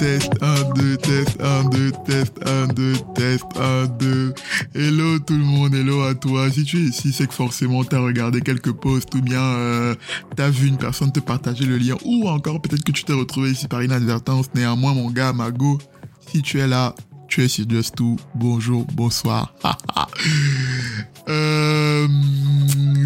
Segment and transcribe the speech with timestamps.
[0.00, 4.34] test, 1, 2, test, 1, 2, test, 1, 2, test, 1, 2.
[4.74, 6.50] Hello tout le monde, hello à toi.
[6.50, 9.94] Si tu es ici, c'est que forcément t'as regardé quelques posts ou bien euh,
[10.36, 13.50] t'as vu une personne te partager le lien ou encore peut-être que tu t'es retrouvé
[13.50, 14.46] ici par inadvertance.
[14.54, 15.78] Néanmoins, mon gars, Mago,
[16.32, 16.94] si tu es là,
[17.28, 18.16] tu es sur Just Too.
[18.34, 19.54] Bonjour, bonsoir.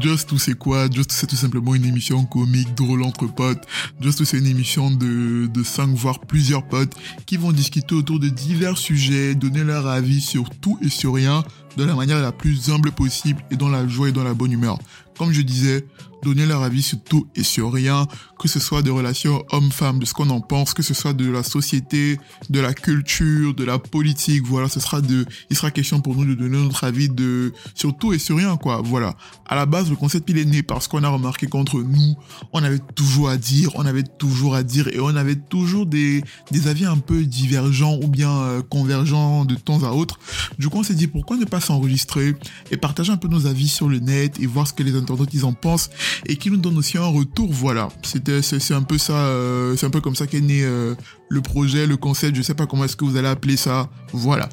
[0.00, 0.90] Just Tout, c'est quoi?
[0.90, 3.62] Just c'est tout simplement une émission comique, drôle entre potes.
[4.00, 6.94] Just c'est une émission de, de 5 voire plusieurs potes
[7.26, 11.44] qui vont discuter autour de divers sujets, donner leur avis sur tout et sur rien
[11.76, 14.52] de la manière la plus humble possible et dans la joie et dans la bonne
[14.52, 14.78] humeur.
[15.18, 15.86] Comme je disais,
[16.22, 18.06] donner leur avis sur tout et sur rien,
[18.38, 21.30] que ce soit des relations hommes-femmes, de ce qu'on en pense, que ce soit de
[21.30, 22.18] la société,
[22.50, 26.24] de la culture, de la politique, voilà, ce sera de, il sera question pour nous
[26.24, 29.14] de donner notre avis de, sur tout et sur rien, quoi, voilà.
[29.46, 32.16] À la base, le concept, il est né parce qu'on a remarqué qu'entre nous,
[32.52, 36.24] on avait toujours à dire, on avait toujours à dire et on avait toujours des,
[36.50, 40.18] des avis un peu divergents ou bien euh, convergents de temps à autre.
[40.58, 42.34] Du coup, on s'est dit pourquoi ne pas s'enregistrer
[42.72, 45.32] et partager un peu nos avis sur le net et voir ce que les internautes
[45.32, 45.90] ils en pensent
[46.26, 47.48] et qui nous donne aussi un retour.
[47.52, 50.94] Voilà, c'était c'est un peu ça, euh, c'est un peu comme ça qu'est né euh,
[51.28, 52.36] le projet, le concept.
[52.36, 53.88] Je sais pas comment est-ce que vous allez appeler ça.
[54.12, 54.48] Voilà.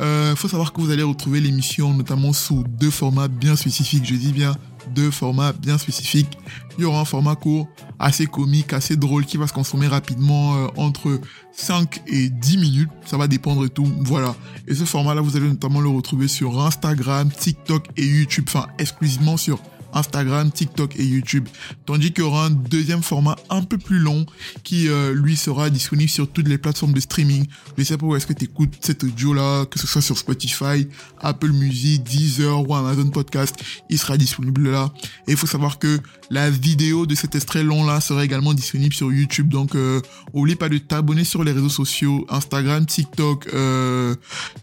[0.00, 4.04] Euh, faut savoir que vous allez retrouver l'émission notamment sous deux formats bien spécifiques.
[4.06, 4.56] Je dis bien
[4.94, 6.38] deux formats bien spécifiques.
[6.78, 7.68] Il y aura un format court,
[7.98, 11.20] assez comique, assez drôle, qui va se consommer rapidement entre
[11.52, 12.90] 5 et 10 minutes.
[13.04, 13.90] Ça va dépendre et tout.
[14.02, 14.36] Voilà.
[14.68, 18.44] Et ce format-là, vous allez notamment le retrouver sur Instagram, TikTok et YouTube.
[18.46, 19.58] Enfin, exclusivement sur
[19.96, 21.48] Instagram, TikTok et YouTube.
[21.86, 24.26] Tandis qu'il y aura un deuxième format un peu plus long
[24.62, 27.46] qui, euh, lui, sera disponible sur toutes les plateformes de streaming.
[27.76, 30.86] Je sais pas où est-ce que tu écoutes cet audio-là, que ce soit sur Spotify,
[31.20, 33.56] Apple Music, Deezer ou Amazon Podcast,
[33.88, 34.92] il sera disponible là.
[35.26, 35.98] Et il faut savoir que
[36.30, 39.48] la vidéo de cet extrait long-là sera également disponible sur YouTube.
[39.48, 40.00] Donc, euh,
[40.32, 44.14] oublie pas de t'abonner sur les réseaux sociaux, Instagram, TikTok, euh,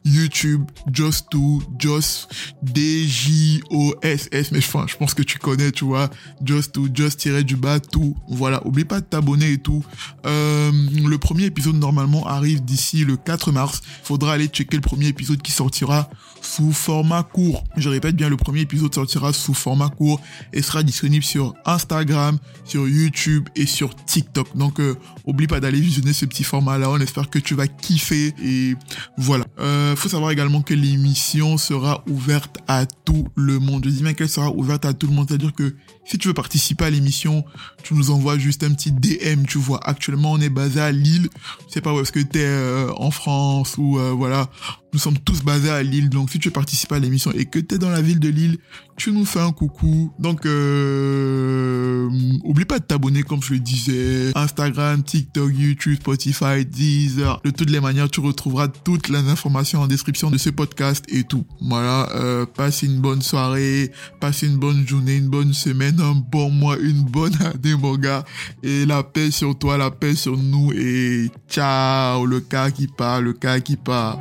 [0.05, 2.27] YouTube, Just2, Just,
[2.61, 4.51] D-J-O-S-S.
[4.51, 6.09] Mais enfin, je pense que tu connais, tu vois,
[6.43, 8.15] Just to Just tirer du bas, tout.
[8.29, 9.83] Voilà, oublie pas de t'abonner et tout.
[10.25, 13.81] Euh, le premier épisode normalement arrive d'ici le 4 mars.
[14.03, 16.09] Faudra aller checker le premier épisode qui sortira
[16.41, 17.63] sous format court.
[17.77, 22.37] Je répète bien, le premier épisode sortira sous format court et sera disponible sur Instagram,
[22.65, 24.55] sur YouTube et sur TikTok.
[24.57, 24.95] Donc, euh,
[25.25, 26.89] oublie pas d'aller visionner ce petit format-là.
[26.89, 28.75] On espère que tu vas kiffer et
[29.17, 29.45] voilà.
[29.59, 33.85] Euh, faut savoir également que l'émission sera ouverte à tout le monde.
[33.85, 35.27] Je dis bien qu'elle sera ouverte à tout le monde.
[35.27, 35.75] C'est-à-dire que
[36.05, 37.45] si tu veux participer à l'émission,
[37.83, 39.79] tu nous envoies juste un petit DM, tu vois.
[39.87, 41.29] Actuellement, on est basé à Lille.
[41.67, 44.49] Je sais pas où est-ce que tu es euh, en France ou euh, voilà.
[44.93, 46.09] Nous sommes tous basés à Lille.
[46.09, 48.29] Donc, si tu veux participer à l'émission et que tu es dans la ville de
[48.29, 48.57] Lille,
[48.95, 50.13] tu nous fais un coucou.
[50.19, 52.07] Donc, euh,
[52.43, 54.31] oublie pas de t'abonner comme je le disais.
[54.35, 57.41] Instagram, TikTok, YouTube, Spotify, Deezer.
[57.43, 61.23] De toutes les manières, tu retrouveras toutes les informations en description de ce podcast et
[61.23, 61.43] tout.
[61.59, 66.51] Voilà, euh, passe une bonne soirée, passe une bonne journée, une bonne semaine, un bon
[66.51, 68.23] mois, une bonne année, mon gars.
[68.61, 70.71] Et la paix sur toi, la paix sur nous.
[70.73, 74.19] Et ciao, le cas qui part, le cas qui part.